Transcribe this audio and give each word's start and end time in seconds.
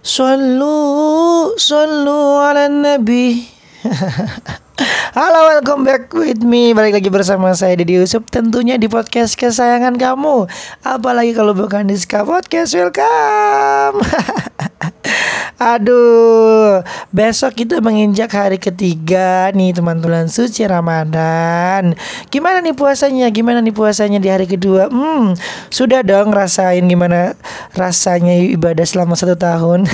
Sallu 0.00 1.52
Sallu 1.60 2.40
ala 2.40 2.72
nabi. 2.72 3.44
Halo 5.12 5.52
welcome 5.52 5.84
back 5.84 6.08
with 6.16 6.40
me. 6.40 6.72
Balik 6.72 6.96
lagi 6.96 7.12
bersama 7.12 7.52
saya 7.52 7.76
Didi 7.76 8.00
Yusuf 8.00 8.24
Tentunya 8.32 8.80
di 8.80 8.88
podcast 8.88 9.36
kesayangan 9.36 10.00
kamu. 10.00 10.48
Apalagi 10.88 11.36
kalau 11.36 11.52
bukan 11.52 11.84
di 11.84 12.00
Ska 12.00 12.24
Podcast 12.24 12.72
Welcome 12.72 14.00
Aduh 15.60 16.80
Besok 17.12 17.52
kita 17.52 17.84
menginjak 17.84 18.32
hari 18.32 18.56
ketiga 18.56 19.52
nih 19.52 19.76
teman-teman 19.76 20.24
suci 20.24 20.64
Ramadan 20.64 21.92
Gimana 22.32 22.64
nih 22.64 22.72
puasanya? 22.72 23.28
Gimana 23.28 23.60
nih 23.60 23.76
puasanya 23.76 24.16
di 24.16 24.32
hari 24.32 24.48
kedua? 24.48 24.88
Hmm 24.88 25.36
Sudah 25.68 26.00
dong 26.00 26.32
rasain 26.32 26.88
gimana 26.88 27.36
rasanya 27.76 28.40
ibadah 28.40 28.88
selama 28.88 29.12
satu 29.20 29.36
tahun 29.36 29.84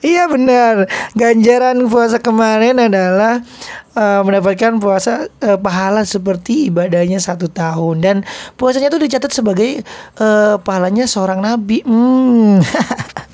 Iya 0.00 0.32
benar. 0.32 0.88
Ganjaran 1.12 1.84
puasa 1.86 2.16
kemarin 2.16 2.80
adalah 2.80 3.44
uh, 3.92 4.20
mendapatkan 4.24 4.80
puasa 4.80 5.28
uh, 5.44 5.60
pahala 5.60 6.08
seperti 6.08 6.72
ibadahnya 6.72 7.20
satu 7.20 7.52
tahun 7.52 8.00
dan 8.00 8.16
puasanya 8.56 8.88
itu 8.88 8.96
dicatat 8.96 9.28
sebagai 9.28 9.84
uh, 10.16 10.56
pahalanya 10.56 11.04
seorang 11.04 11.44
nabi. 11.44 11.84
Hmm. 11.84 12.64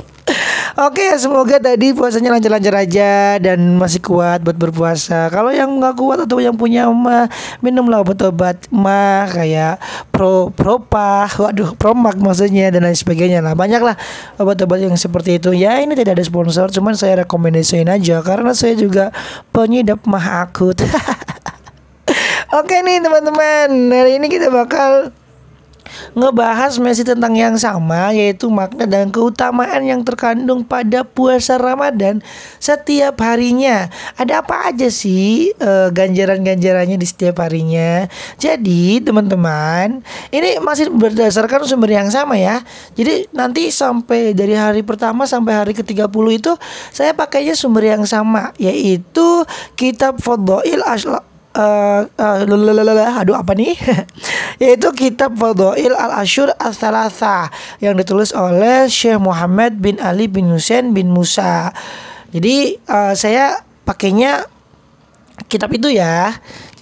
Oke, 0.77 1.09
semoga 1.17 1.57
tadi 1.57 1.97
puasanya 1.97 2.37
lancar-lancar 2.37 2.85
aja 2.85 3.41
dan 3.41 3.81
masih 3.81 4.03
kuat 4.03 4.45
buat 4.45 4.59
berpuasa. 4.59 5.33
Kalau 5.33 5.49
yang 5.49 5.73
nggak 5.81 5.97
kuat 5.97 6.19
atau 6.29 6.37
yang 6.37 6.53
punya 6.53 6.85
mah 6.93 7.33
minumlah 7.65 8.05
obat-obat 8.05 8.69
mah 8.69 9.25
kayak 9.31 9.81
pro 10.13 10.53
propa, 10.53 11.33
waduh 11.41 11.73
promak 11.81 12.21
maksudnya 12.21 12.69
dan 12.69 12.85
lain 12.85 12.99
sebagainya 12.99 13.41
lah. 13.41 13.57
Banyak 13.57 13.81
lah 13.81 13.97
obat-obat 14.37 14.85
yang 14.85 14.93
seperti 15.01 15.41
itu. 15.41 15.57
Ya 15.57 15.81
ini 15.81 15.97
tidak 15.97 16.21
ada 16.21 16.25
sponsor, 16.29 16.69
cuman 16.69 16.93
saya 16.93 17.25
rekomendasiin 17.25 17.89
aja 17.89 18.21
karena 18.21 18.53
saya 18.53 18.77
juga 18.77 19.15
penyedap 19.57 20.05
mah 20.05 20.45
akut. 20.45 20.77
Oke 22.59 22.85
nih 22.85 23.01
teman-teman, 23.01 23.69
hari 23.97 24.21
ini 24.21 24.27
kita 24.29 24.53
bakal 24.53 25.09
ngebahas 26.17 26.79
masih 26.81 27.05
tentang 27.07 27.35
yang 27.37 27.55
sama 27.57 28.11
yaitu 28.13 28.49
makna 28.49 28.89
dan 28.89 29.13
keutamaan 29.13 29.83
yang 29.85 30.01
terkandung 30.03 30.65
pada 30.65 31.05
puasa 31.07 31.61
Ramadan 31.61 32.21
setiap 32.59 33.21
harinya. 33.23 33.89
Ada 34.17 34.43
apa 34.43 34.73
aja 34.73 34.89
sih 34.89 35.53
uh, 35.61 35.93
ganjaran-ganjarannya 35.93 36.97
di 36.97 37.07
setiap 37.07 37.43
harinya? 37.45 38.09
Jadi, 38.41 39.01
teman-teman, 39.03 40.03
ini 40.33 40.59
masih 40.61 40.91
berdasarkan 40.91 41.69
sumber 41.69 41.93
yang 41.93 42.09
sama 42.11 42.39
ya. 42.41 42.63
Jadi, 42.97 43.31
nanti 43.31 43.69
sampai 43.71 44.33
dari 44.33 44.57
hari 44.57 44.81
pertama 44.83 45.29
sampai 45.29 45.53
hari 45.53 45.73
ke-30 45.77 46.27
itu 46.33 46.53
saya 46.91 47.13
pakainya 47.13 47.53
sumber 47.53 47.85
yang 47.87 48.05
sama 48.09 48.57
yaitu 48.57 49.45
kitab 49.77 50.19
Fadhail 50.23 50.81
uh, 51.57 52.01
uh, 52.07 53.17
aduh 53.21 53.37
apa 53.37 53.57
nih 53.57 53.75
yaitu 54.63 54.93
kitab 54.93 55.35
Fadhail 55.41 55.97
Al 55.97 56.21
Ashur 56.21 56.53
Al 56.61 56.77
Thalatha 56.77 57.49
yang 57.81 57.97
ditulis 57.97 58.37
oleh 58.37 58.87
Syekh 58.87 59.19
Muhammad 59.19 59.81
bin 59.81 59.97
Ali 59.99 60.29
bin 60.29 60.53
Husain 60.53 60.93
bin 60.93 61.11
Musa. 61.11 61.73
Jadi 62.31 62.77
uh, 62.87 63.17
saya 63.17 63.65
pakainya 63.89 64.45
kitab 65.49 65.73
itu 65.73 65.89
ya. 65.93 66.37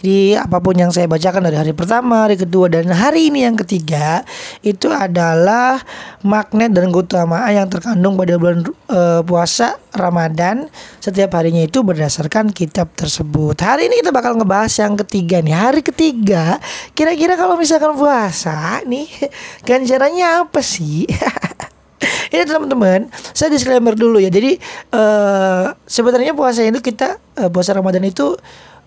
Jadi 0.05 0.36
apa 0.36 0.60
pun 0.60 0.77
yang 0.77 0.92
saya 0.92 1.08
bacakan 1.08 1.48
dari 1.48 1.56
hari 1.56 1.72
pertama, 1.72 2.28
hari 2.28 2.36
kedua 2.36 2.69
dan 2.69 2.92
hari 2.92 3.33
ini 3.33 3.48
yang 3.48 3.56
ketiga 3.56 4.20
itu 4.60 4.92
adalah 4.92 5.80
magnet 6.20 6.77
dan 6.77 6.92
keutamaan 6.92 7.48
yang 7.48 7.72
terkandung 7.72 8.12
pada 8.12 8.36
bulan 8.36 8.69
uh, 8.92 9.25
puasa 9.25 9.80
Ramadan 9.97 10.69
setiap 11.00 11.32
harinya 11.41 11.64
itu 11.64 11.80
berdasarkan 11.80 12.52
kitab 12.52 12.92
tersebut. 12.92 13.56
Hari 13.56 13.88
ini 13.88 14.05
kita 14.05 14.12
bakal 14.12 14.36
ngebahas 14.36 14.77
yang 14.77 14.92
ketiga 15.08 15.41
nih. 15.41 15.56
Hari 15.56 15.80
ketiga, 15.80 16.60
kira-kira 16.92 17.41
kalau 17.41 17.56
misalkan 17.56 17.97
puasa 17.97 18.84
nih 18.84 19.09
ganjarannya 19.65 20.44
apa 20.44 20.60
sih? 20.60 21.09
ini 22.34 22.44
teman-teman 22.44 23.09
saya 23.32 23.48
disclaimer 23.48 23.97
dulu 23.97 24.21
ya 24.21 24.28
jadi 24.28 24.60
uh, 24.92 25.72
sebenarnya 25.88 26.36
puasa 26.36 26.60
itu 26.60 26.84
kita 26.84 27.16
uh, 27.41 27.48
puasa 27.48 27.72
Ramadan 27.72 28.04
itu 28.04 28.36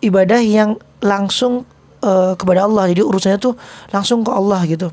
ibadah 0.02 0.42
yang 0.42 0.78
langsung 1.02 1.66
uh, 2.02 2.34
kepada 2.38 2.66
Allah. 2.66 2.90
Jadi 2.92 3.02
urusannya 3.04 3.40
tuh 3.40 3.54
langsung 3.94 4.22
ke 4.22 4.32
Allah 4.32 4.62
gitu. 4.68 4.90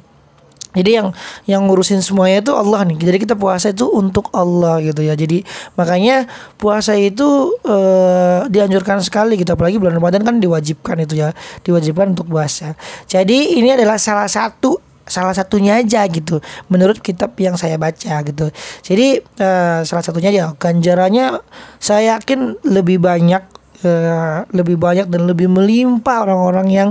Jadi 0.74 0.90
yang 0.90 1.14
yang 1.46 1.62
ngurusin 1.70 2.02
semuanya 2.02 2.42
itu 2.42 2.52
Allah 2.52 2.82
nih. 2.82 2.98
Jadi 2.98 3.18
kita 3.22 3.38
puasa 3.38 3.70
itu 3.70 3.86
untuk 3.86 4.26
Allah 4.34 4.82
gitu 4.82 5.06
ya. 5.06 5.14
Jadi 5.14 5.46
makanya 5.78 6.26
puasa 6.58 6.98
itu 6.98 7.54
uh, 7.62 8.42
dianjurkan 8.50 8.98
sekali 8.98 9.38
gitu. 9.38 9.54
Apalagi 9.54 9.78
bulan 9.78 10.02
Ramadan 10.02 10.26
kan 10.26 10.42
diwajibkan 10.42 11.06
itu 11.06 11.22
ya. 11.22 11.30
Diwajibkan 11.62 12.18
untuk 12.18 12.26
puasa. 12.26 12.74
Jadi 13.06 13.54
ini 13.54 13.70
adalah 13.70 14.02
salah 14.02 14.26
satu 14.26 14.82
salah 15.04 15.36
satunya 15.36 15.84
aja 15.84 16.08
gitu 16.08 16.40
menurut 16.72 16.96
kitab 16.96 17.36
yang 17.36 17.60
saya 17.60 17.76
baca 17.76 18.24
gitu 18.24 18.48
jadi 18.80 19.20
uh, 19.20 19.84
salah 19.84 20.00
satunya 20.00 20.32
ya 20.32 20.56
ganjarannya 20.56 21.44
saya 21.76 22.16
yakin 22.16 22.56
lebih 22.64 23.04
banyak 23.04 23.44
uh, 23.84 24.48
lebih 24.50 24.80
banyak 24.80 25.06
dan 25.06 25.28
lebih 25.28 25.46
melimpah 25.46 26.24
orang-orang 26.24 26.68
yang 26.72 26.90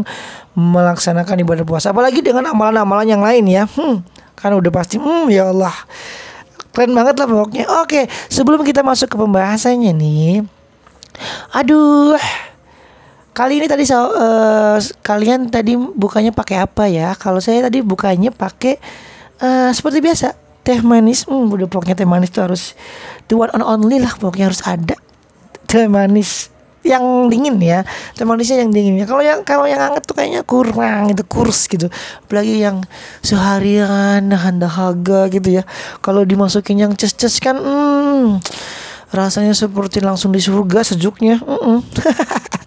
melaksanakan 0.54 1.42
ibadah 1.42 1.66
puasa. 1.66 1.92
Apalagi 1.92 2.22
dengan 2.22 2.46
amalan-amalan 2.50 3.08
yang 3.10 3.22
lain 3.22 3.44
ya. 3.50 3.64
Hmm, 3.66 4.06
kan 4.38 4.54
udah 4.54 4.72
pasti 4.72 5.02
hmm 5.02 5.30
ya 5.34 5.50
Allah. 5.50 5.74
Keren 6.74 6.94
banget 6.94 7.18
lah 7.22 7.28
pokoknya. 7.30 7.66
Oke 7.86 8.10
sebelum 8.30 8.62
kita 8.62 8.82
masuk 8.82 9.10
ke 9.14 9.18
pembahasannya 9.18 9.94
nih. 9.94 10.46
Aduh 11.54 12.18
kali 13.34 13.58
ini 13.58 13.66
tadi 13.66 13.90
uh, 13.90 14.78
kalian 15.02 15.50
tadi 15.50 15.74
bukanya 15.78 16.30
pakai 16.34 16.62
apa 16.62 16.86
ya? 16.90 17.18
Kalau 17.18 17.42
saya 17.42 17.66
tadi 17.66 17.82
bukanya 17.82 18.30
pakai 18.30 18.78
uh, 19.42 19.70
seperti 19.74 20.02
biasa 20.02 20.34
teh 20.62 20.80
manis. 20.86 21.26
Hmm, 21.26 21.50
udah 21.50 21.66
pokoknya 21.66 21.98
teh 21.98 22.10
manis 22.10 22.30
tuh 22.30 22.46
harus 22.46 22.78
the 23.30 23.34
one 23.34 23.50
and 23.54 23.66
only 23.66 23.98
lah 23.98 24.14
pokoknya 24.18 24.54
harus 24.54 24.62
ada 24.66 24.98
teh 25.66 25.90
manis 25.90 26.53
yang 26.84 27.32
dingin 27.32 27.58
ya. 27.60 27.88
Teh 28.14 28.28
manisnya 28.28 28.64
yang 28.64 28.72
dingin 28.72 29.00
ya. 29.00 29.06
Kalau 29.08 29.24
yang 29.24 29.40
kalau 29.48 29.66
yang 29.66 29.80
hangat 29.80 30.04
tuh 30.04 30.16
kayaknya 30.16 30.44
kurang 30.44 31.10
itu 31.10 31.24
kurs 31.26 31.72
gitu. 31.72 31.88
Apalagi 32.28 32.60
yang 32.60 32.84
seharian 33.24 34.28
nahan 34.28 34.60
dahaga 34.60 35.32
gitu 35.32 35.60
ya. 35.60 35.64
Kalau 36.04 36.28
dimasukin 36.28 36.84
yang 36.84 36.92
ces 37.00 37.16
ces 37.16 37.40
kan 37.40 37.56
hmm, 37.56 38.44
rasanya 39.16 39.56
seperti 39.56 40.04
langsung 40.04 40.36
di 40.36 40.44
surga 40.44 40.84
sejuknya 40.84 41.40
mm 41.40 41.60
-mm. 41.60 41.80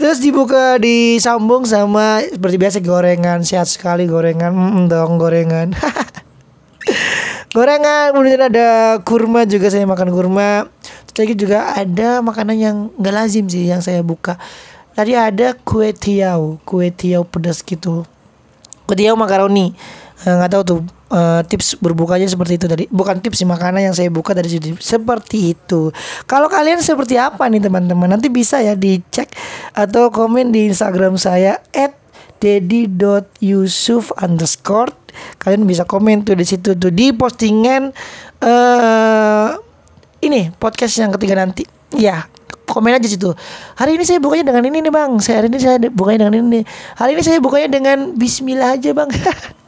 Terus 0.00 0.16
dibuka 0.16 0.80
disambung 0.80 1.68
sama 1.68 2.24
seperti 2.24 2.56
biasa 2.56 2.80
gorengan. 2.80 3.44
Sehat 3.44 3.68
sekali 3.68 4.08
gorengan 4.08 4.48
mm, 4.48 4.88
dong 4.88 5.20
gorengan. 5.20 5.76
gorengan 7.54 8.16
kemudian 8.16 8.48
ada 8.48 8.96
kurma 9.04 9.44
juga 9.44 9.68
saya 9.68 9.84
makan 9.84 10.08
kurma 10.08 10.72
lagi 11.16 11.34
juga 11.34 11.74
ada 11.74 12.22
makanan 12.22 12.56
yang 12.56 12.76
nggak 12.98 13.14
lazim 13.14 13.46
sih 13.50 13.70
yang 13.70 13.82
saya 13.82 14.04
buka. 14.04 14.38
Tadi 14.94 15.14
ada 15.14 15.54
kue 15.54 15.94
tiaw, 15.94 16.58
kue 16.66 16.90
tiaw 16.92 17.22
pedas 17.24 17.62
gitu. 17.62 18.04
Kue 18.84 18.94
tiaw 18.98 19.14
makaroni. 19.16 19.72
Eh, 20.20 20.34
nggak 20.36 20.50
tahu 20.52 20.62
tuh 20.66 20.78
uh, 21.08 21.40
tips 21.48 21.80
berbukanya 21.80 22.28
seperti 22.28 22.60
itu 22.60 22.66
tadi. 22.68 22.84
Bukan 22.92 23.24
tips 23.24 23.40
sih 23.40 23.48
makanan 23.48 23.90
yang 23.90 23.94
saya 23.96 24.12
buka 24.12 24.36
situ. 24.44 24.76
Seperti 24.76 25.56
itu. 25.56 25.88
Kalau 26.28 26.52
kalian 26.52 26.84
seperti 26.84 27.16
apa 27.16 27.48
nih 27.48 27.64
teman-teman? 27.64 28.12
Nanti 28.12 28.28
bisa 28.28 28.60
ya 28.60 28.76
dicek 28.76 29.32
atau 29.72 30.12
komen 30.12 30.52
di 30.52 30.68
Instagram 30.68 31.16
saya 31.16 31.62
at 31.72 31.96
dedi.yusuf 32.40 34.16
underscore 34.16 34.96
kalian 35.42 35.68
bisa 35.68 35.84
komen 35.84 36.24
tuh 36.24 36.38
di 36.38 36.46
situ 36.46 36.72
tuh 36.72 36.88
di 36.88 37.12
postingan 37.12 37.92
uh, 38.40 39.48
ini 40.30 40.54
podcast 40.54 40.94
yang 41.02 41.10
ketiga 41.18 41.34
nanti. 41.34 41.66
Ya, 41.98 42.30
komen 42.70 42.94
aja 42.94 43.10
situ. 43.10 43.34
Hari 43.74 43.98
ini 43.98 44.06
saya 44.06 44.22
bukanya 44.22 44.54
dengan 44.54 44.62
ini 44.70 44.78
nih 44.86 44.92
bang. 44.94 45.18
Saya 45.18 45.42
hari 45.42 45.50
ini 45.50 45.58
saya 45.58 45.76
bukanya 45.90 46.30
dengan 46.30 46.46
ini. 46.46 46.62
Hari 46.94 47.18
ini 47.18 47.22
saya 47.26 47.42
bukanya 47.42 47.68
dengan 47.74 47.98
Bismillah 48.14 48.78
aja 48.78 48.94
bang. 48.94 49.10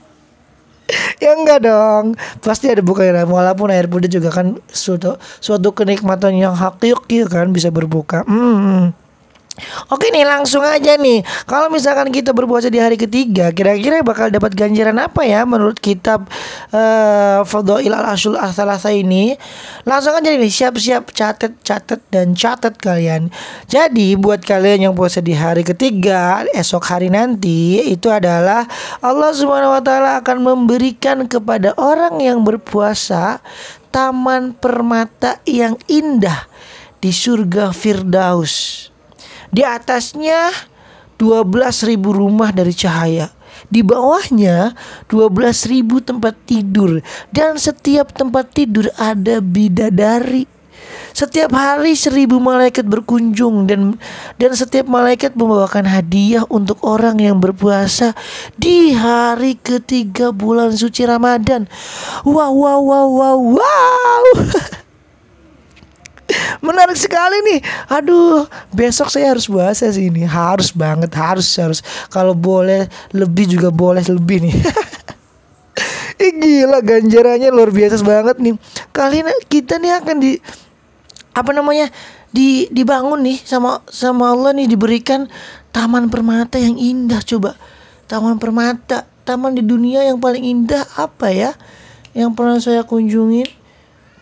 ya 1.22 1.38
enggak 1.38 1.64
dong 1.64 2.18
pasti 2.42 2.68
ada 2.68 2.82
bukanya 2.84 3.24
walaupun 3.24 3.72
air 3.72 3.88
putih 3.88 4.20
juga 4.20 4.28
kan 4.34 4.58
suatu 4.68 5.16
suatu 5.40 5.72
kenikmatan 5.72 6.36
yang 6.36 6.52
hakiki 6.52 7.24
kan 7.30 7.54
bisa 7.54 7.72
berbuka 7.72 8.26
hmm. 8.26 8.92
Oke 9.92 10.08
nih 10.08 10.24
langsung 10.24 10.64
aja 10.64 10.96
nih. 10.96 11.20
Kalau 11.44 11.68
misalkan 11.68 12.08
kita 12.08 12.32
berpuasa 12.32 12.72
di 12.72 12.80
hari 12.80 12.96
ketiga 12.96 13.52
Kira-kira 13.52 14.00
bakal 14.00 14.32
dapat 14.32 14.56
ganjaran 14.56 14.96
apa 14.96 15.28
ya 15.28 15.44
Menurut 15.44 15.76
kitab 15.76 16.24
uh, 16.72 17.44
Fadha'il 17.44 17.92
al-Asul 17.92 18.40
Asalasa 18.40 18.88
ini? 18.96 19.36
Langsung 19.84 20.16
aja 20.16 20.32
nih 20.32 20.48
siap-siap 20.48 21.12
catat 21.12 21.52
catat 21.60 22.00
dan 22.08 22.32
catat 22.32 22.80
kalian. 22.80 23.28
Jadi 23.68 24.16
buat 24.16 24.40
kalian 24.40 24.88
yang 24.88 24.94
puasa 24.96 25.20
di 25.20 25.36
hari 25.36 25.68
ketiga 25.68 26.48
Esok 26.56 26.88
hari 26.88 27.12
nanti 27.12 27.84
Itu 27.92 28.08
adalah 28.08 28.64
Allah 29.04 29.36
subhanahu 29.36 29.84
akan 29.84 30.38
memberikan 30.40 31.28
kepada 31.28 31.76
orang 31.76 32.24
yang 32.24 32.40
berpuasa 32.40 33.44
Taman 33.92 34.56
permata 34.56 35.44
yang 35.44 35.76
indah 35.92 36.48
Di 37.04 37.12
surga 37.12 37.76
Firdaus 37.76 38.91
di 39.52 39.62
atasnya 39.62 40.50
12.000 41.20 42.00
rumah 42.02 42.50
dari 42.50 42.74
cahaya. 42.74 43.30
Di 43.68 43.84
bawahnya 43.84 44.74
12.000 45.06 46.02
tempat 46.02 46.34
tidur 46.48 47.04
dan 47.30 47.60
setiap 47.60 48.10
tempat 48.10 48.50
tidur 48.50 48.88
ada 48.96 49.38
bidadari. 49.38 50.48
Setiap 51.12 51.52
hari 51.52 51.92
seribu 51.92 52.40
malaikat 52.40 52.88
berkunjung 52.88 53.68
dan 53.68 54.00
dan 54.40 54.50
setiap 54.56 54.88
malaikat 54.88 55.36
membawakan 55.36 55.84
hadiah 55.84 56.42
untuk 56.48 56.80
orang 56.80 57.20
yang 57.20 57.36
berpuasa 57.36 58.16
di 58.56 58.96
hari 58.96 59.60
ketiga 59.60 60.32
bulan 60.32 60.72
suci 60.72 61.04
Ramadan. 61.04 61.68
Wow 62.24 62.56
wow 62.56 62.80
wow 62.80 63.08
wow 63.12 63.38
wow. 63.60 64.24
Menarik 66.66 66.96
sekali 66.96 67.38
nih. 67.52 67.60
Aduh, 67.90 68.46
besok 68.72 69.10
saya 69.10 69.34
harus 69.34 69.48
puasa 69.48 69.90
sih 69.90 70.08
ini. 70.08 70.24
Harus 70.24 70.72
banget, 70.72 71.12
harus 71.14 71.48
harus. 71.58 71.80
Kalau 72.08 72.32
boleh 72.32 72.86
lebih 73.12 73.50
juga 73.50 73.68
boleh 73.68 74.02
lebih 74.06 74.48
nih. 74.48 74.54
Ih, 76.22 76.32
gila 76.38 76.78
ganjarannya 76.84 77.50
luar 77.50 77.74
biasa 77.74 77.98
banget 78.04 78.36
nih. 78.38 78.54
Kali 78.94 79.26
ini 79.26 79.32
kita 79.50 79.80
nih 79.82 79.92
akan 79.98 80.16
di 80.22 80.32
apa 81.32 81.50
namanya? 81.50 81.88
di 82.32 82.64
dibangun 82.72 83.20
nih 83.20 83.38
sama 83.44 83.84
sama 83.92 84.32
Allah 84.32 84.56
nih 84.56 84.64
diberikan 84.64 85.28
taman 85.68 86.08
permata 86.08 86.56
yang 86.56 86.80
indah 86.80 87.20
coba. 87.20 87.60
Taman 88.08 88.40
permata, 88.40 89.04
taman 89.28 89.52
di 89.52 89.60
dunia 89.60 90.00
yang 90.04 90.16
paling 90.16 90.40
indah 90.40 90.84
apa 90.96 91.28
ya? 91.28 91.52
Yang 92.16 92.30
pernah 92.32 92.58
saya 92.60 92.82
kunjungi 92.88 93.44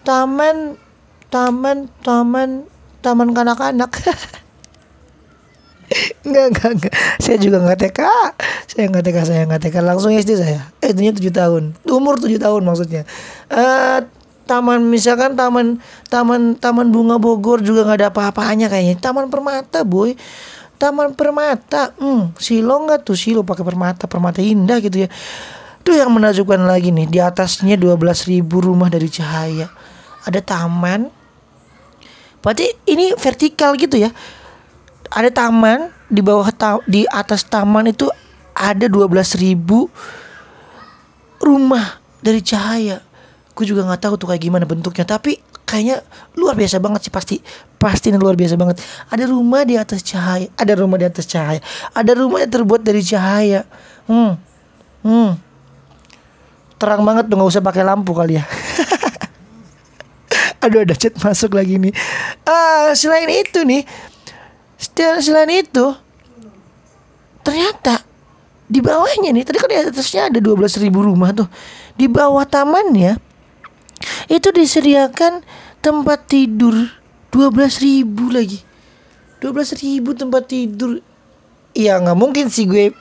taman 0.02 0.74
taman 1.30 1.86
taman 2.02 2.66
taman 3.00 3.28
kanak-kanak 3.32 3.90
Enggak, 6.22 6.44
enggak, 6.54 6.70
enggak. 6.78 6.94
Saya 7.18 7.36
juga 7.42 7.56
enggak 7.58 7.78
TK. 7.82 8.00
Saya 8.70 8.84
enggak 8.86 9.04
TK, 9.10 9.18
saya 9.26 9.42
enggak 9.42 9.62
TK. 9.66 9.76
Langsung 9.82 10.10
SD 10.14 10.38
saya. 10.38 10.60
Eh, 10.78 10.94
itu 10.94 11.18
tujuh 11.18 11.34
tahun. 11.34 11.74
Umur 11.82 12.22
tujuh 12.22 12.38
tahun 12.38 12.62
maksudnya. 12.62 13.02
Eh, 13.50 13.98
taman 14.46 14.86
misalkan 14.86 15.34
taman 15.34 15.78
taman 16.10 16.58
taman 16.58 16.90
bunga 16.90 17.22
Bogor 17.22 17.62
juga 17.62 17.86
nggak 17.86 17.98
ada 17.98 18.08
apa-apanya 18.14 18.70
kayaknya. 18.70 19.02
Taman 19.02 19.34
permata, 19.34 19.82
boy. 19.82 20.14
Taman 20.78 21.18
permata. 21.18 21.90
Hmm, 21.98 22.38
silo 22.38 22.86
enggak 22.86 23.02
tuh 23.02 23.18
silo 23.18 23.42
pakai 23.42 23.66
permata, 23.66 24.06
permata 24.06 24.38
indah 24.38 24.78
gitu 24.78 25.06
ya. 25.06 25.08
Tuh 25.82 25.96
yang 25.96 26.12
menakjubkan 26.14 26.60
lagi 26.70 26.92
nih, 26.92 27.08
di 27.08 27.18
atasnya 27.18 27.74
12.000 27.74 28.44
rumah 28.46 28.92
dari 28.92 29.08
cahaya. 29.08 29.72
Ada 30.28 30.44
taman, 30.44 31.08
Berarti 32.40 32.66
ini 32.88 33.12
vertikal 33.16 33.76
gitu 33.76 34.00
ya. 34.00 34.10
Ada 35.10 35.30
taman 35.32 35.90
di 36.08 36.22
bawah 36.22 36.48
ta 36.54 36.78
di 36.86 37.04
atas 37.10 37.44
taman 37.44 37.90
itu 37.90 38.08
ada 38.54 38.86
12.000 38.86 39.56
rumah 41.40 42.00
dari 42.20 42.40
cahaya. 42.44 43.00
Gue 43.56 43.64
juga 43.66 43.84
nggak 43.84 44.00
tahu 44.00 44.14
tuh 44.20 44.26
kayak 44.32 44.42
gimana 44.44 44.64
bentuknya, 44.68 45.04
tapi 45.08 45.40
kayaknya 45.64 46.02
luar 46.34 46.58
biasa 46.58 46.82
banget 46.82 47.06
sih 47.06 47.12
pasti 47.12 47.36
pasti 47.80 48.12
luar 48.12 48.36
biasa 48.36 48.54
banget. 48.60 48.82
Ada 49.08 49.24
rumah 49.30 49.64
di 49.64 49.80
atas 49.80 50.04
cahaya, 50.04 50.48
ada 50.58 50.72
rumah 50.76 50.98
di 51.00 51.06
atas 51.08 51.24
cahaya, 51.24 51.60
ada 51.96 52.12
rumah 52.12 52.44
yang 52.44 52.52
terbuat 52.52 52.82
dari 52.84 53.00
cahaya. 53.00 53.64
Hmm, 54.04 54.36
hmm, 55.06 55.30
terang 56.76 57.02
banget 57.06 57.28
tuh 57.30 57.36
nggak 57.40 57.50
usah 57.56 57.64
pakai 57.64 57.82
lampu 57.86 58.12
kali 58.12 58.36
ya. 58.36 58.44
Aduh 60.60 60.84
ada 60.84 60.92
chat 60.92 61.16
masuk 61.16 61.56
lagi 61.56 61.80
nih. 61.80 61.92
Uh, 62.44 62.92
selain 62.92 63.28
itu 63.32 63.64
nih, 63.64 63.88
selain 65.24 65.48
itu 65.48 65.96
ternyata 67.40 68.04
di 68.68 68.84
bawahnya 68.84 69.32
nih 69.32 69.44
tadi 69.48 69.56
kan 69.56 69.72
di 69.72 69.80
atasnya 69.80 70.28
ada 70.28 70.38
12 70.38 70.84
ribu 70.84 71.00
rumah 71.00 71.32
tuh. 71.32 71.48
Di 71.96 72.12
bawah 72.12 72.44
tamannya 72.44 73.16
itu 74.28 74.48
disediakan 74.52 75.40
tempat 75.80 76.28
tidur 76.28 76.76
12 77.32 77.80
ribu 77.80 78.28
lagi. 78.28 78.60
12 79.40 79.80
ribu 79.80 80.12
tempat 80.12 80.44
tidur. 80.44 81.00
Ya 81.72 81.96
nggak 81.96 82.18
mungkin 82.20 82.52
sih 82.52 82.68
gue 82.68 82.92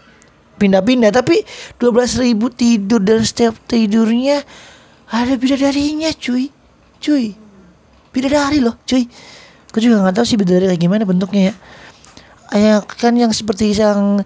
pindah-pindah 0.63 1.11
tapi 1.11 1.43
12 1.75 2.23
ribu 2.23 2.47
tidur 2.47 3.03
dan 3.03 3.19
setiap 3.27 3.59
tidurnya 3.67 4.47
ada 5.11 5.35
bidadarinya 5.35 6.15
cuy. 6.15 6.55
Cuy 7.03 7.48
bidadari 8.13 8.59
loh 8.61 8.75
cuy. 8.85 9.05
Aku 9.69 9.77
juga 9.77 10.01
nggak 10.01 10.15
tahu 10.17 10.25
sih 10.25 10.37
bidadari 10.37 10.73
kayak 10.73 10.81
gimana 10.81 11.03
bentuknya 11.05 11.53
ya. 11.53 11.55
Ya 12.49 12.75
kan 12.81 13.13
yang 13.13 13.29
seperti 13.29 13.77
yang 13.77 14.25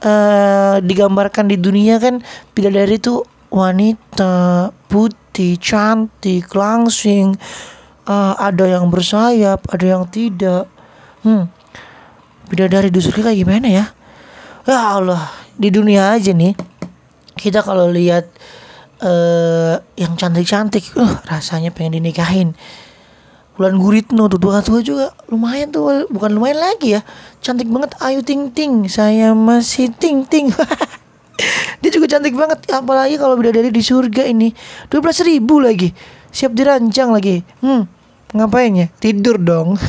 uh, 0.00 0.76
digambarkan 0.80 1.52
di 1.52 1.60
dunia 1.60 2.00
kan 2.00 2.24
bidadari 2.56 2.96
itu 2.96 3.20
wanita 3.52 4.72
putih 4.88 5.60
cantik 5.60 6.48
langsing. 6.56 7.36
Uh, 8.08 8.32
ada 8.40 8.64
yang 8.64 8.88
bersayap 8.88 9.60
ada 9.68 9.84
yang 9.84 10.08
tidak. 10.08 10.64
Hmm. 11.20 11.52
Bidadari 12.48 12.88
di 12.88 13.04
surga 13.04 13.28
kayak 13.28 13.38
gimana 13.44 13.68
ya? 13.68 13.84
Ya 14.64 14.80
Allah 14.96 15.28
di 15.52 15.68
dunia 15.68 16.16
aja 16.16 16.32
nih. 16.32 16.56
Kita 17.36 17.60
kalau 17.60 17.92
lihat 17.92 18.24
uh, 19.04 19.76
yang 20.00 20.16
cantik-cantik 20.16 20.96
uh, 20.96 21.20
rasanya 21.28 21.68
pengen 21.70 22.00
dinikahin 22.00 22.56
Bulan 23.58 23.74
Guritno 23.76 24.30
tuh 24.30 24.38
tua 24.38 24.62
tua 24.62 24.78
juga. 24.80 25.10
Lumayan 25.26 25.74
tuh 25.74 26.06
bukan 26.08 26.30
lumayan 26.30 26.62
lagi 26.62 26.94
ya. 26.94 27.02
Cantik 27.42 27.66
banget 27.66 27.98
Ayu 27.98 28.22
Ting 28.22 28.54
Ting. 28.54 28.86
Saya 28.86 29.34
masih 29.34 29.90
Ting 29.90 30.22
Ting. 30.24 30.54
Dia 31.82 31.90
juga 31.90 32.06
cantik 32.06 32.38
banget 32.38 32.62
apalagi 32.70 33.18
kalau 33.18 33.34
bidadari 33.34 33.74
di 33.74 33.82
surga 33.82 34.30
ini. 34.30 34.54
Dua 34.86 35.02
belas 35.02 35.18
ribu 35.20 35.58
lagi. 35.58 35.90
Siap 36.30 36.54
dirancang 36.54 37.10
lagi. 37.10 37.42
Hmm 37.58 37.98
ngapain 38.34 38.72
ya? 38.74 38.86
Tidur 38.98 39.36
dong. 39.40 39.74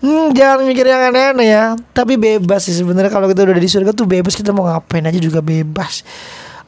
Hmm, 0.00 0.32
jangan 0.32 0.64
mikir 0.64 0.88
yang 0.88 1.12
aneh-aneh 1.12 1.44
ya. 1.44 1.76
Tapi 1.92 2.16
bebas 2.16 2.64
sih 2.64 2.72
sebenarnya. 2.72 3.12
Kalau 3.12 3.28
kita 3.28 3.44
udah 3.44 3.52
di 3.52 3.68
surga 3.68 3.92
tuh 3.92 4.08
bebas. 4.08 4.32
Kita 4.32 4.48
mau 4.48 4.64
ngapain 4.64 5.04
aja 5.04 5.20
juga 5.20 5.44
bebas 5.44 6.00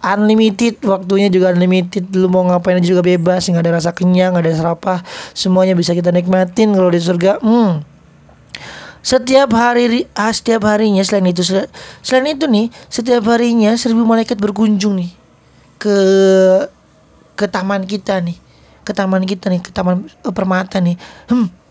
unlimited 0.03 0.83
waktunya 0.83 1.31
juga 1.31 1.55
unlimited. 1.55 2.11
Lu 2.13 2.27
mau 2.27 2.43
ngapain 2.45 2.77
aja 2.77 2.87
juga 2.87 3.03
bebas 3.07 3.47
nggak 3.47 3.63
ada 3.63 3.73
rasa 3.79 3.91
kenyang 3.95 4.35
nggak 4.35 4.45
ada 4.45 4.55
serapah 4.55 4.99
semuanya 5.33 5.79
bisa 5.79 5.95
kita 5.95 6.11
nikmatin 6.11 6.75
kalau 6.75 6.91
di 6.91 7.01
surga. 7.01 7.39
Hmm. 7.39 7.87
Setiap 9.03 9.51
hari 9.55 10.07
ah, 10.15 10.31
setiap 10.31 10.63
harinya 10.67 11.03
selain 11.03 11.27
itu 11.31 11.43
selain 12.07 12.27
itu 12.31 12.47
nih 12.47 12.71
setiap 12.87 13.27
harinya 13.31 13.75
seribu 13.75 14.07
malaikat 14.07 14.39
berkunjung 14.39 14.95
nih 14.99 15.11
ke 15.79 15.97
ke 17.39 17.47
taman 17.51 17.87
kita 17.87 18.19
nih. 18.23 18.39
Ke 18.83 18.91
taman 18.91 19.23
kita 19.23 19.51
nih 19.51 19.63
ke 19.63 19.71
taman 19.71 20.07
eh, 20.07 20.35
permata 20.35 20.79
nih. 20.83 20.99
Hmm 21.31 21.62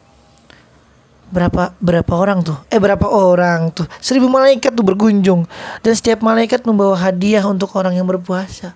berapa 1.32 1.72
berapa 1.80 2.14
orang 2.14 2.44
tuh? 2.44 2.60
Eh 2.68 2.78
berapa 2.78 3.08
orang 3.08 3.72
tuh? 3.72 3.88
Seribu 4.04 4.28
malaikat 4.28 4.76
tuh 4.76 4.84
berkunjung. 4.84 5.48
Dan 5.80 5.94
setiap 5.96 6.20
malaikat 6.22 6.68
membawa 6.68 7.00
hadiah 7.00 7.48
untuk 7.48 7.72
orang 7.80 7.96
yang 7.96 8.06
berpuasa. 8.06 8.76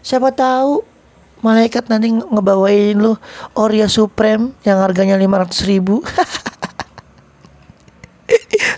Siapa 0.00 0.32
tahu 0.32 0.86
malaikat 1.42 1.90
nanti 1.90 2.14
ngebawain 2.14 2.96
lu 2.96 3.18
Oreo 3.58 3.90
Supreme 3.90 4.54
yang 4.62 4.78
harganya 4.80 5.18
lima 5.18 5.42
ratus 5.42 5.66
ribu. 5.66 6.00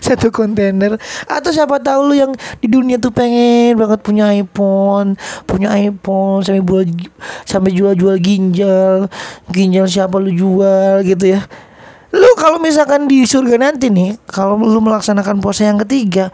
Satu 0.03 0.33
kontainer. 0.33 0.97
Atau 1.29 1.53
siapa 1.53 1.79
tahu 1.79 2.11
lu 2.11 2.13
yang 2.17 2.33
di 2.59 2.67
dunia 2.67 2.97
tuh 2.97 3.13
pengen 3.13 3.77
banget 3.77 4.01
punya 4.03 4.33
iPhone 4.33 5.15
punya 5.45 5.69
iPhone 5.77 6.41
sampai 6.41 6.65
jual 6.65 6.83
sampai 7.45 7.71
jual-jual 7.71 8.17
ginjal. 8.17 9.05
Ginjal 9.53 9.85
siapa 9.85 10.17
lu 10.17 10.33
jual 10.33 11.05
gitu 11.05 11.37
ya 11.37 11.45
lu 12.13 12.29
kalau 12.37 12.61
misalkan 12.61 13.09
di 13.09 13.25
surga 13.25 13.57
nanti 13.57 13.89
nih 13.89 14.21
kalau 14.29 14.55
lu 14.61 14.79
melaksanakan 14.85 15.41
puasa 15.41 15.65
yang 15.65 15.81
ketiga 15.81 16.29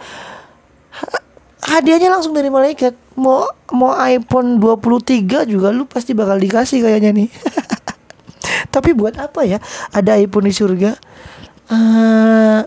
hadiahnya 1.69 2.09
langsung 2.09 2.33
dari 2.33 2.47
malaikat. 2.49 2.95
Mau 3.19 3.45
mau 3.75 3.93
iPhone 3.99 4.57
23 4.57 5.45
juga 5.45 5.69
lu 5.69 5.85
pasti 5.85 6.15
bakal 6.15 6.39
dikasih 6.39 6.81
kayaknya 6.81 7.11
nih. 7.13 7.29
Tapi 8.73 8.89
buat 8.95 9.19
apa 9.19 9.43
ya? 9.43 9.61
Ada 9.91 10.17
iPhone 10.17 10.47
di 10.49 10.53
surga? 10.55 10.91
Uh, 11.69 12.65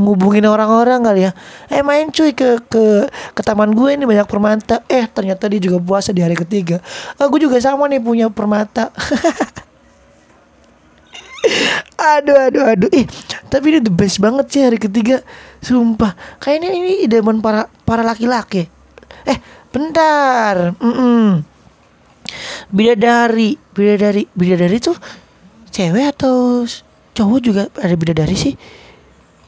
ngubungin 0.00 0.48
orang-orang 0.48 1.04
kali 1.04 1.20
ya. 1.28 1.32
Eh 1.68 1.84
main 1.84 2.08
cuy 2.08 2.32
ke 2.32 2.64
ke 2.66 3.06
ke 3.36 3.42
taman 3.44 3.76
gue 3.76 3.94
ini 3.94 4.08
banyak 4.08 4.26
permata. 4.26 4.82
Eh 4.88 5.04
ternyata 5.06 5.46
dia 5.46 5.60
juga 5.60 5.78
puasa 5.78 6.10
di 6.10 6.24
hari 6.24 6.34
ketiga. 6.34 6.80
Ah, 7.20 7.28
gue 7.28 7.40
juga 7.44 7.60
sama 7.60 7.86
nih 7.86 8.00
punya 8.00 8.26
permata 8.32 8.90
aduh 12.16 12.36
aduh 12.48 12.64
aduh. 12.76 12.90
Ih 12.92 13.06
tapi 13.50 13.74
ini 13.74 13.80
the 13.82 13.92
best 13.92 14.20
banget 14.22 14.46
sih 14.52 14.62
hari 14.64 14.78
ketiga. 14.78 15.24
Sumpah. 15.60 16.14
Kayaknya 16.40 16.68
ini 16.76 16.92
idaman 17.04 17.40
para 17.42 17.66
para 17.84 18.04
laki-laki. 18.04 18.68
Eh 19.26 19.38
bentar. 19.72 20.76
Mm 20.78 20.92
-mm. 20.94 21.26
bidadari. 22.70 23.58
Bidadari. 23.74 24.22
Bidadari 24.32 24.78
tuh 24.78 24.96
cewek 25.72 26.14
atau 26.14 26.64
cowok 27.16 27.38
juga 27.42 27.62
ada 27.80 27.94
bidadari 27.96 28.36
sih? 28.36 28.54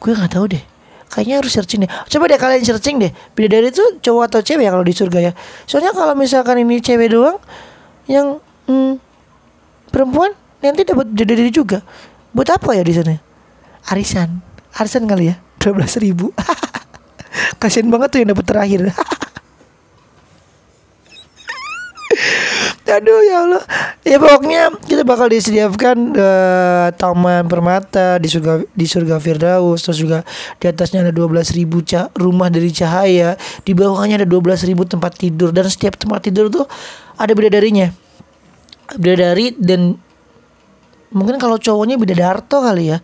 Gue 0.02 0.12
nggak 0.16 0.32
tahu 0.34 0.46
deh. 0.50 0.64
Kayaknya 1.12 1.44
harus 1.44 1.52
searching 1.52 1.84
deh. 1.84 1.90
Coba 2.08 2.24
deh 2.24 2.40
kalian 2.40 2.64
searching 2.64 2.96
deh. 2.98 3.12
Bidadari 3.36 3.68
itu 3.68 3.84
cowok 4.00 4.22
atau 4.32 4.40
cewek 4.40 4.64
ya 4.64 4.70
kalau 4.72 4.84
di 4.84 4.94
surga 4.96 5.18
ya? 5.20 5.32
Soalnya 5.68 5.92
kalau 5.92 6.16
misalkan 6.16 6.56
ini 6.64 6.80
cewek 6.80 7.12
doang 7.12 7.36
yang 8.08 8.40
hmm, 8.66 8.98
perempuan 9.92 10.32
nanti 10.70 10.86
dapat 10.86 11.10
bidadari 11.10 11.50
juga. 11.50 11.82
Buat 12.32 12.56
apa 12.56 12.78
ya 12.78 12.86
di 12.86 12.94
sana? 12.94 13.18
Arisan. 13.90 14.40
Arisan 14.78 15.04
kali 15.10 15.34
ya? 15.34 15.36
dua 15.60 15.72
belas 15.74 15.98
ribu. 15.98 16.30
Kasian 17.60 17.88
banget 17.88 18.08
tuh 18.12 18.18
yang 18.22 18.30
dapat 18.34 18.46
terakhir. 18.46 18.80
Aduh 22.92 23.24
ya 23.24 23.48
Allah. 23.48 23.64
Ya 24.04 24.20
pokoknya 24.20 24.68
kita 24.84 25.00
bakal 25.00 25.32
disediakan 25.32 26.12
uh, 26.12 26.92
Taman 26.92 27.48
permata 27.48 28.20
di 28.20 28.28
surga 28.28 28.68
di 28.76 28.84
surga 28.84 29.16
Firdaus. 29.16 29.80
Terus 29.88 29.96
juga 29.96 30.18
di 30.60 30.68
atasnya 30.68 31.00
ada 31.00 31.12
12 31.14 31.56
ribu 31.56 31.80
rumah 32.20 32.52
dari 32.52 32.68
cahaya. 32.68 33.40
Di 33.64 33.72
bawahnya 33.72 34.20
ada 34.20 34.28
12 34.28 34.68
ribu 34.68 34.84
tempat 34.84 35.16
tidur. 35.16 35.56
Dan 35.56 35.72
setiap 35.72 35.96
tempat 35.96 36.28
tidur 36.28 36.52
tuh 36.52 36.68
ada 37.16 37.32
bidadarinya. 37.32 37.88
Bidadari 39.00 39.56
dan 39.56 39.96
Mungkin 41.12 41.36
kalau 41.36 41.60
cowoknya 41.60 42.00
bidadarto 42.00 42.60
kali 42.64 42.92
ya. 42.92 42.98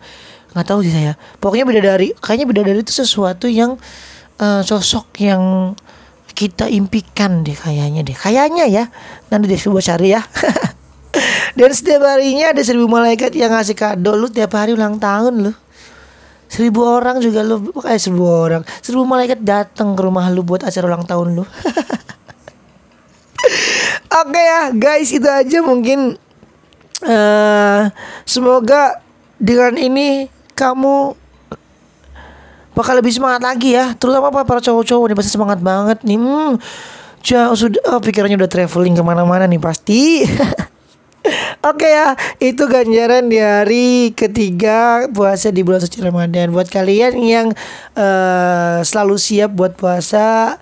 Nggak 0.53 0.65
tahu 0.65 0.79
sih 0.81 0.93
saya. 0.93 1.13
Pokoknya 1.37 1.65
bidadari 1.69 2.17
Kayaknya 2.17 2.45
bidadari 2.49 2.79
itu 2.81 2.89
sesuatu 2.89 3.45
yang 3.45 3.77
uh, 4.41 4.61
Sosok 4.65 5.21
yang 5.21 5.73
kita 6.33 6.71
impikan 6.71 7.43
deh 7.45 7.53
kayaknya 7.53 8.01
deh. 8.01 8.17
Kayaknya 8.17 8.65
ya. 8.65 8.83
Nanti 9.29 9.45
deh 9.45 9.59
coba 9.59 9.79
cari 9.81 10.17
ya. 10.17 10.21
Dan 11.57 11.73
setiap 11.73 12.05
harinya 12.05 12.53
ada 12.53 12.61
seribu 12.61 12.87
malaikat 12.89 13.33
yang 13.35 13.53
ngasih 13.53 13.75
kado. 13.77 14.15
Lu 14.17 14.29
tiap 14.29 14.53
hari 14.57 14.73
ulang 14.73 14.97
tahun 14.97 15.49
lu. 15.49 15.53
Seribu 16.49 16.81
orang 16.81 17.21
juga 17.21 17.45
lu 17.45 17.61
kayak 17.77 18.01
seribu 18.01 18.25
orang. 18.25 18.65
Seribu 18.81 19.05
malaikat 19.05 19.45
datang 19.45 19.93
ke 19.93 20.01
rumah 20.01 20.25
lu 20.33 20.41
buat 20.41 20.65
acara 20.65 20.89
ulang 20.89 21.05
tahun 21.05 21.37
lu. 21.37 21.45
Oke 24.09 24.33
okay 24.33 24.41
ya 24.41 24.61
guys 24.73 25.13
itu 25.13 25.29
aja 25.29 25.61
mungkin 25.61 26.17
uh, 27.05 27.91
semoga 28.27 28.99
dengan 29.39 29.79
ini 29.79 30.27
kamu 30.57 31.15
bakal 32.75 32.95
lebih 32.95 33.11
semangat 33.11 33.43
lagi 33.43 33.75
ya. 33.75 33.95
Terutama 33.95 34.31
para 34.31 34.63
cowok-cowok 34.63 35.05
nih 35.11 35.17
pasti 35.17 35.31
semangat 35.31 35.59
banget 35.59 35.99
nih. 36.07 36.19
Hmm, 36.19 36.55
jauh 37.23 37.55
sudah 37.55 37.81
oh, 37.91 37.99
pikirannya 37.99 38.39
udah 38.39 38.51
traveling 38.51 38.95
ke 38.95 39.03
mana-mana 39.03 39.43
nih 39.47 39.59
pasti. 39.59 40.23
Oke 41.59 41.83
okay 41.83 41.91
ya, 41.91 42.07
itu 42.39 42.63
ganjaran 42.71 43.27
di 43.27 43.35
hari 43.35 44.15
ketiga 44.15 45.03
puasa 45.11 45.51
di 45.51 45.59
bulan 45.67 45.83
suci 45.83 45.99
Ramadan. 45.99 46.55
Buat 46.55 46.71
kalian 46.71 47.19
yang 47.19 47.47
uh, 47.99 48.79
selalu 48.79 49.19
siap 49.19 49.51
buat 49.51 49.75
puasa, 49.75 50.55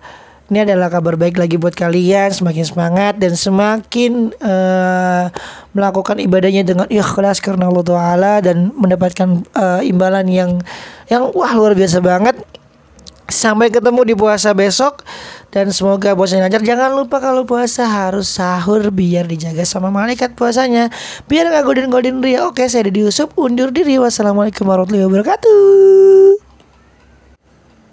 ini 0.50 0.66
adalah 0.66 0.90
kabar 0.90 1.14
baik 1.14 1.38
lagi 1.38 1.62
buat 1.62 1.78
kalian. 1.78 2.34
Semakin 2.34 2.66
semangat 2.66 3.14
dan 3.22 3.38
semakin 3.38 4.34
uh, 4.42 5.30
melakukan 5.78 6.18
ibadahnya 6.18 6.66
dengan 6.66 6.90
ikhlas 6.90 7.38
karena 7.38 7.70
Allah 7.70 7.86
Taala 7.86 8.34
dan 8.42 8.74
mendapatkan 8.74 9.46
uh, 9.54 9.86
imbalan 9.86 10.26
yang 10.26 10.52
yang 11.06 11.30
wah 11.38 11.54
luar 11.54 11.78
biasa 11.78 12.02
banget. 12.02 12.34
Sampai 13.28 13.68
ketemu 13.68 14.08
di 14.08 14.16
puasa 14.16 14.56
besok 14.56 15.04
dan 15.52 15.68
semoga 15.76 16.16
puasanya 16.16 16.48
lancar. 16.48 16.64
Jangan 16.64 16.96
lupa 16.96 17.20
kalau 17.20 17.44
puasa 17.44 17.84
harus 17.84 18.32
sahur 18.32 18.88
biar 18.88 19.28
dijaga 19.28 19.68
sama 19.68 19.92
malaikat 19.92 20.32
puasanya. 20.32 20.88
Biar 21.28 21.52
nggak 21.52 21.92
golden 21.92 22.24
ria. 22.24 22.48
Oke, 22.48 22.64
saya 22.72 22.88
di 22.88 23.04
Yusuf 23.04 23.28
undur 23.36 23.76
diri. 23.76 24.00
Wassalamualaikum 24.00 24.64
warahmatullahi 24.64 25.12
wabarakatuh. 25.12 26.47